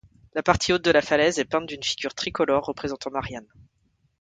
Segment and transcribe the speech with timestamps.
[0.33, 3.45] La partie haute de la falaise est peinte d'une figure tricolore représentant Marianne.